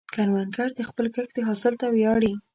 [0.13, 2.33] کروندګر د خپل کښت حاصل ته ویاړي